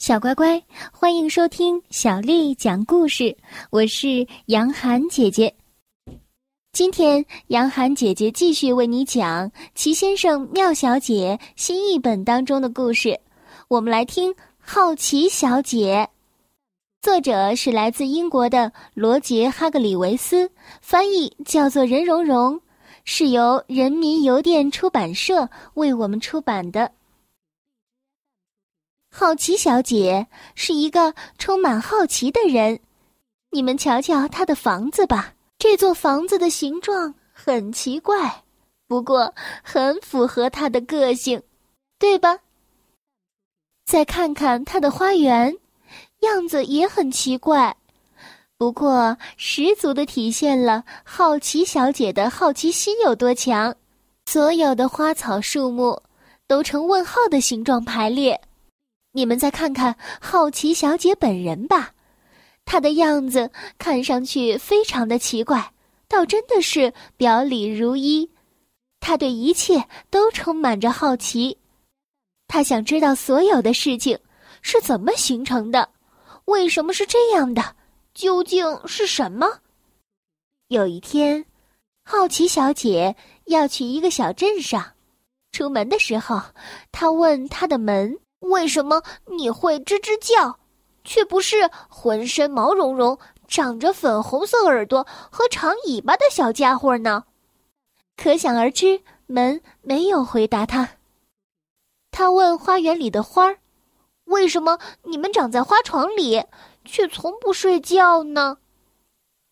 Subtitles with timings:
[0.00, 3.36] 小乖乖，欢迎收听小丽讲故事。
[3.68, 5.54] 我是杨涵姐姐。
[6.72, 13.20] 今天，杨涵姐姐继续为你讲《齐先生妙小姐》新译本当中的故事。
[13.68, 16.08] 我们来听《好奇小姐》，
[17.02, 22.58] 作者是来自英国的罗杰·哈格里维斯，翻译叫做任蓉蓉，
[23.04, 26.90] 是由人民邮电出版社为我们出版的。
[29.12, 32.78] 好奇小姐是一个充满好奇的人，
[33.50, 35.34] 你们瞧瞧她的房子吧。
[35.58, 38.42] 这座房子的形状很奇怪，
[38.86, 41.42] 不过很符合她的个性，
[41.98, 42.38] 对吧？
[43.84, 45.54] 再看看她的花园，
[46.20, 47.76] 样子也很奇怪，
[48.56, 53.74] 不过十足的体现了好奇小姐的好奇心有多强。
[54.26, 56.00] 所有的花草树木
[56.46, 58.40] 都呈问号的形状排列。
[59.12, 61.92] 你们再看看好奇小姐本人吧，
[62.64, 65.72] 她的样子看上去非常的奇怪，
[66.06, 68.30] 倒真的是表里如一。
[69.00, 71.58] 她对一切都充满着好奇，
[72.46, 74.16] 她想知道所有的事情
[74.62, 75.88] 是怎么形成的，
[76.44, 77.74] 为什么是这样的，
[78.14, 79.46] 究竟是什么？
[80.68, 81.44] 有一天，
[82.04, 84.92] 好奇小姐要去一个小镇上，
[85.50, 86.40] 出门的时候，
[86.92, 88.16] 她问她的门。
[88.40, 90.58] 为什么你会吱吱叫，
[91.04, 97.24] 却不是浑身毛茸茸、长着粉红色耳朵和长尾巴的小家伙呢？
[98.16, 100.96] 可想而知，门没有回答他。
[102.10, 103.58] 他问花园里的花儿
[104.24, 106.44] ：“为什么你们长在花床里，
[106.84, 108.58] 却从不睡觉呢？”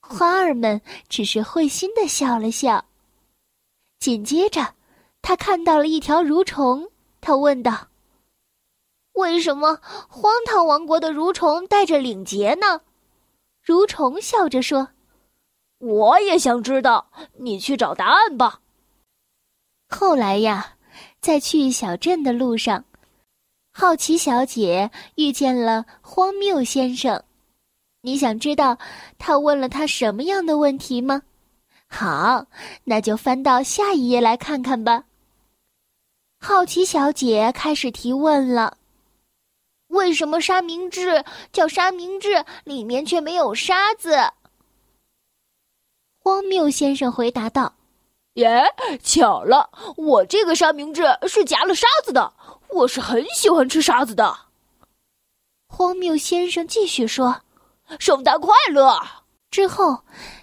[0.00, 2.84] 花儿们只是会心的笑了笑。
[3.98, 4.74] 紧接着，
[5.20, 6.90] 他看到了一条蠕虫，
[7.20, 7.88] 他问道。
[9.14, 12.82] 为什么荒唐王国的蠕虫带着领结呢？
[13.64, 14.88] 蠕虫笑着说
[15.78, 18.60] ：“我也想知道，你去找答案吧。”
[19.88, 20.74] 后来呀，
[21.20, 22.84] 在去小镇的路上，
[23.72, 27.22] 好奇小姐遇见了荒谬先生。
[28.02, 28.76] 你想知道
[29.18, 31.22] 他问了他什么样的问题吗？
[31.86, 32.46] 好，
[32.82, 35.04] 那就翻到下一页来看看吧。
[36.40, 38.76] 好奇小姐开始提问了。
[39.94, 44.18] 为什么沙明治叫沙明治，里面却没有沙子？
[46.18, 47.72] 荒谬先生回答道
[48.34, 48.64] ：“耶，
[49.02, 52.32] 巧了，我这个沙明治是夹了沙子的。
[52.70, 54.36] 我是很喜欢吃沙子的。”
[55.70, 57.42] 荒谬先生继续说
[58.00, 59.00] ：“圣诞快乐！”
[59.50, 60.00] 之后，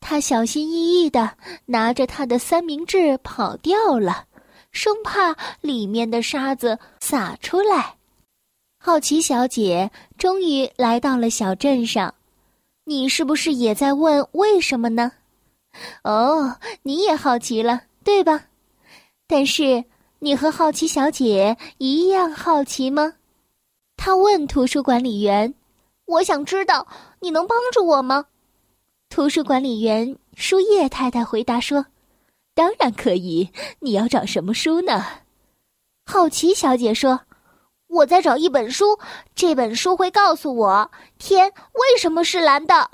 [0.00, 1.36] 他小心翼翼的
[1.66, 4.26] 拿着他的三明治跑掉了，
[4.70, 7.96] 生怕里面的沙子洒出来。
[8.84, 9.88] 好奇小姐
[10.18, 12.12] 终于来到了小镇上，
[12.82, 15.12] 你是不是也在问为什么呢？
[16.02, 18.46] 哦，你也好奇了，对吧？
[19.28, 19.84] 但是
[20.18, 23.12] 你和好奇小姐一样好奇吗？
[23.96, 25.54] 他问图书管理员
[26.06, 26.84] ：“我想知道，
[27.20, 28.26] 你能帮助我吗？”
[29.08, 31.86] 图书管理员书叶太太回答说
[32.52, 33.48] ：“当然可以。
[33.78, 35.06] 你要找什么书呢？”
[36.04, 37.20] 好奇小姐说。
[37.92, 38.98] 我在找一本书，
[39.34, 42.90] 这本书会告诉我天为什么是蓝的，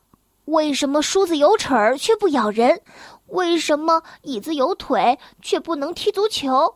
[0.47, 2.81] 为什么梳子有齿儿却不咬人，
[3.29, 6.75] 为什么椅子有腿却不能踢足球，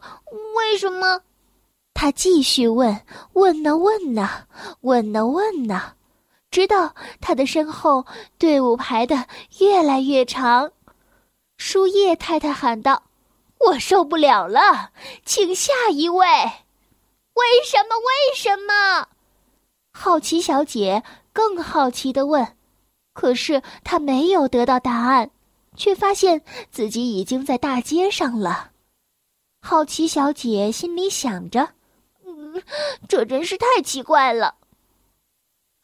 [0.54, 1.22] 为什么？
[1.94, 3.00] 他继续问，
[3.32, 4.46] 问呢问呢，
[4.82, 5.94] 问呢问呢，
[6.48, 8.06] 直到他的身后
[8.38, 9.26] 队伍排的
[9.58, 10.70] 越来越长。
[11.56, 13.02] 树叶太太喊道
[13.58, 14.90] ：“我受不了了，
[15.24, 16.26] 请下一位。”
[17.34, 17.96] 为什么？
[17.98, 19.08] 为什么？
[19.92, 22.56] 好奇小姐更好奇的问。
[23.14, 25.30] 可是她没有得到答案，
[25.76, 28.70] 却发现自己已经在大街上了。
[29.60, 31.74] 好奇小姐心里想着
[32.24, 32.62] ：“嗯，
[33.08, 34.56] 这真是太奇怪了。”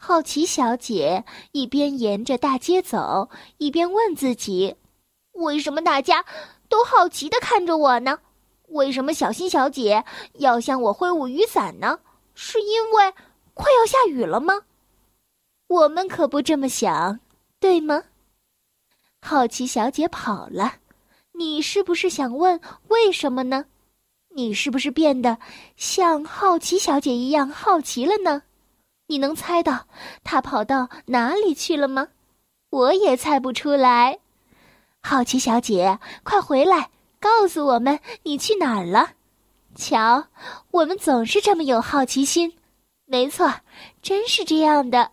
[0.01, 3.29] 好奇小姐一边沿着大街走，
[3.59, 4.77] 一边问自己
[5.33, 6.25] ：“为什么大家
[6.69, 8.21] 都好奇的看着我呢？”
[8.69, 10.05] 为什么小新小姐
[10.35, 11.99] 要向我挥舞雨伞呢？
[12.35, 13.13] 是因为
[13.55, 14.63] 快要下雨了吗？
[15.67, 17.21] 我们可不这么想，
[17.59, 18.05] 对吗？
[19.21, 20.75] 好奇小姐跑了，
[21.33, 23.65] 你是不是想问为什么呢？
[24.31, 25.39] 你是不是变得
[25.77, 28.43] 像好奇小姐一样好奇了呢？
[29.09, 29.87] 你能猜到
[30.23, 32.09] 她跑到哪里去了吗？
[32.71, 34.19] 我也猜不出来。
[35.01, 36.91] 好奇小姐，快回来！
[37.21, 39.11] 告诉我们你去哪儿了？
[39.75, 40.25] 瞧，
[40.71, 42.53] 我们总是这么有好奇心。
[43.07, 43.53] 没错，
[44.03, 45.11] 真是这样的。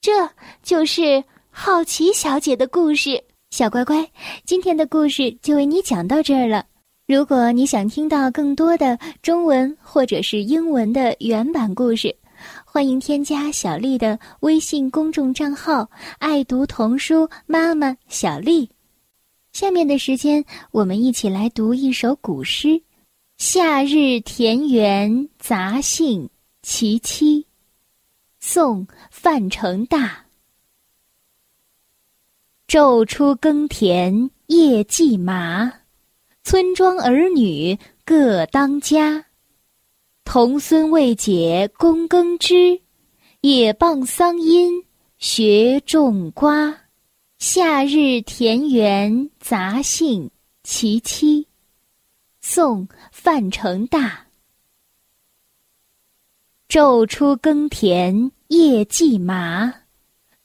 [0.00, 0.30] 这
[0.62, 3.22] 就是好奇小姐的故事。
[3.50, 4.08] 小乖乖，
[4.44, 6.64] 今天的故事就为你讲到这儿了。
[7.06, 12.14] 如果你想听到更多的中文或者是英文的原版故事，
[12.64, 15.88] 欢迎添加小丽的微信公众账号
[16.18, 18.68] “爱读童书妈妈小丽”。
[19.56, 22.68] 下面的时间，我们一起来读一首古诗
[23.38, 26.24] 《夏日田园杂兴·
[26.60, 27.40] 其七》，
[28.38, 30.26] 宋·范成大。
[32.68, 35.72] 昼出耕田夜绩麻，
[36.44, 39.24] 村庄儿女各当家。
[40.26, 42.78] 童孙未解供耕织，
[43.40, 44.84] 也傍桑阴
[45.16, 46.78] 学种瓜。
[47.38, 50.28] 夏日田园杂兴·
[50.62, 51.46] 其七，
[52.40, 54.26] 宋·范成大。
[56.66, 59.72] 昼出耕田夜绩麻，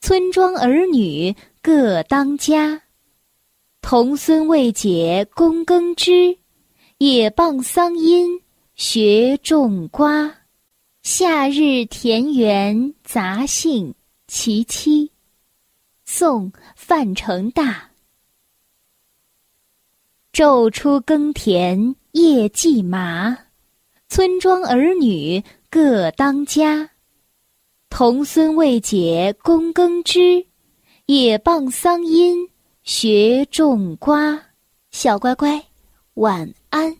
[0.00, 1.34] 村庄儿女。
[1.64, 2.82] 各当家，
[3.82, 6.36] 童孙未解供耕织，
[6.98, 8.42] 也傍桑阴
[8.74, 10.40] 学种瓜。
[11.04, 13.90] 夏日田园杂兴·
[14.26, 15.11] 其七，
[16.14, 17.90] 宋·范成大。
[20.30, 23.34] 昼出耕田夜绩麻，
[24.10, 26.90] 村庄儿女各当家。
[27.88, 30.46] 童孙未解供耕织。
[31.06, 32.46] 也傍桑阴
[32.82, 34.38] 学种瓜，
[34.90, 35.64] 小乖乖，
[36.14, 36.94] 晚安。